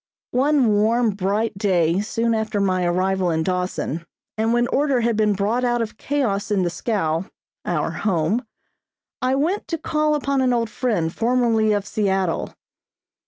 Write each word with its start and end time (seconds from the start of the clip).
One 0.33 0.65
warm, 0.73 1.11
bright 1.11 1.55
day 1.59 1.99
soon 2.01 2.33
after 2.33 2.59
my 2.59 2.85
arrival 2.85 3.29
in 3.29 3.43
Dawson, 3.43 4.03
and 4.35 4.51
when 4.51 4.65
order 4.69 5.01
had 5.01 5.15
been 5.15 5.33
brought 5.33 5.63
out 5.63 5.79
of 5.79 5.97
chaos 5.99 6.49
in 6.49 6.63
the 6.63 6.71
scow 6.71 7.25
our 7.65 7.91
home 7.91 8.43
I 9.21 9.35
went 9.35 9.67
to 9.67 9.77
call 9.77 10.15
upon 10.15 10.41
an 10.41 10.53
old 10.53 10.71
friend, 10.71 11.13
formerly 11.13 11.71
of 11.71 11.85
Seattle. 11.85 12.51